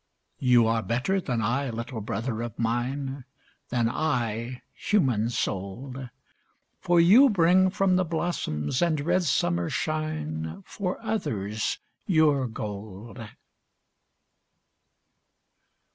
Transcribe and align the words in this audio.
You 0.39 0.65
are 0.65 0.81
better 0.81 1.21
than 1.21 1.43
I, 1.43 1.69
little 1.69 2.01
brother 2.01 2.41
of 2.41 2.57
mine, 2.57 3.23
Than 3.69 3.87
I, 3.87 4.63
human 4.73 5.29
souled, 5.29 6.09
For 6.79 6.99
you 6.99 7.29
bring 7.29 7.69
from 7.69 7.97
the 7.97 8.03
blossoms 8.03 8.81
and 8.81 8.99
red 9.01 9.25
summer 9.25 9.69
shine, 9.69 10.63
For 10.65 10.99
others, 11.03 11.77
your 12.07 12.47
gold. 12.47 13.19